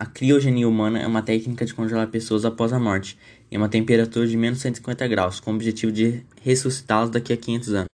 [0.00, 3.18] A criogenia humana é uma técnica de congelar pessoas após a morte,
[3.52, 7.74] em uma temperatura de menos 150 graus, com o objetivo de ressuscitá-las daqui a 500
[7.74, 7.88] anos.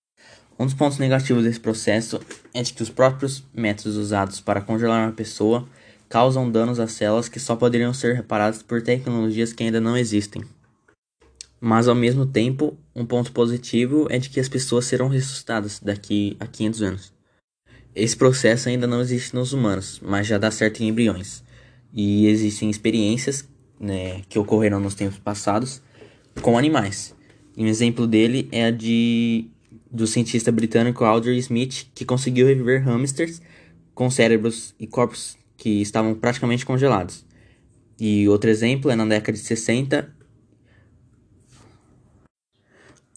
[0.59, 2.21] Um dos pontos negativos desse processo
[2.53, 5.67] é de que os próprios métodos usados para congelar uma pessoa
[6.07, 10.45] causam danos às células que só poderiam ser reparados por tecnologias que ainda não existem.
[11.59, 16.37] Mas ao mesmo tempo, um ponto positivo é de que as pessoas serão ressuscitadas daqui
[16.39, 17.13] a 500 anos.
[17.95, 21.43] Esse processo ainda não existe nos humanos, mas já dá certo em embriões.
[21.95, 23.49] E existem experiências
[23.79, 25.81] né, que ocorreram nos tempos passados
[26.43, 27.15] com animais.
[27.57, 29.49] Um exemplo dele é a de
[29.91, 33.41] do cientista britânico Audrey Smith, que conseguiu reviver hamsters
[33.95, 37.25] com cérebros e corpos que estavam praticamente congelados.
[37.99, 40.13] E outro exemplo é na década de 60,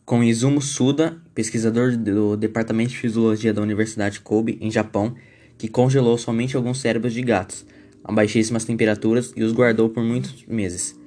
[0.06, 5.16] com Izumo Suda, pesquisador do Departamento de Fisiologia da Universidade Kobe, em Japão,
[5.58, 7.66] que congelou somente alguns cérebros de gatos
[8.08, 10.98] a baixíssimas temperaturas e os guardou por muitos meses.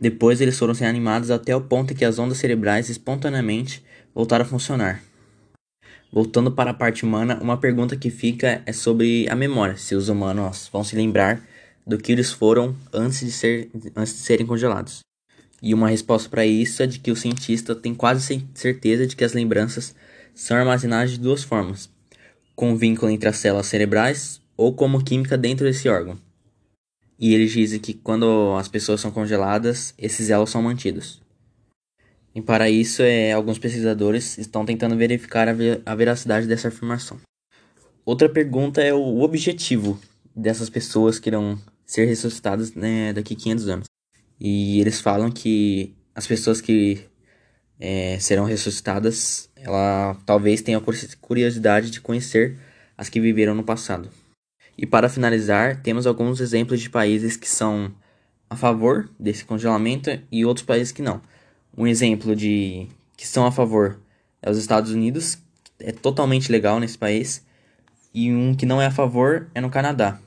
[0.00, 4.48] Depois eles foram reanimados até o ponto em que as ondas cerebrais espontaneamente voltaram a
[4.48, 5.02] funcionar.
[6.12, 10.08] Voltando para a parte humana, uma pergunta que fica é sobre a memória, se os
[10.08, 11.40] humanos vão se lembrar
[11.86, 15.00] do que eles foram antes de, ser, antes de serem congelados.
[15.62, 19.24] E uma resposta para isso é de que o cientista tem quase certeza de que
[19.24, 19.94] as lembranças
[20.34, 21.90] são armazenadas de duas formas:
[22.54, 26.18] com vínculo entre as células cerebrais ou como química dentro desse órgão.
[27.18, 31.20] E eles dizem que quando as pessoas são congeladas, esses elos são mantidos.
[32.34, 35.52] E para isso, é, alguns pesquisadores estão tentando verificar a,
[35.84, 37.18] a veracidade dessa afirmação.
[38.04, 40.00] Outra pergunta é o objetivo
[40.34, 43.86] dessas pessoas que irão ser ressuscitadas né, daqui a 500 anos.
[44.40, 47.00] E eles falam que as pessoas que
[47.80, 50.80] é, serão ressuscitadas, ela talvez tenha
[51.20, 52.56] curiosidade de conhecer
[52.96, 54.08] as que viveram no passado.
[54.78, 57.92] E para finalizar, temos alguns exemplos de países que são
[58.48, 61.20] a favor desse congelamento e outros países que não.
[61.76, 63.98] Um exemplo de que são a favor
[64.40, 65.36] é os Estados Unidos,
[65.80, 67.44] é totalmente legal nesse país,
[68.14, 70.20] e um que não é a favor é no Canadá.